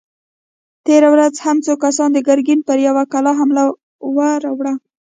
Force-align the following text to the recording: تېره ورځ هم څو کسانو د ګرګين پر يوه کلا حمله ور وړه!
تېره 0.85 1.09
ورځ 1.13 1.33
هم 1.45 1.57
څو 1.65 1.73
کسانو 1.83 2.13
د 2.15 2.19
ګرګين 2.27 2.59
پر 2.67 2.77
يوه 2.87 3.03
کلا 3.13 3.31
حمله 3.39 3.63
ور 4.15 4.41
وړه! 4.57 4.73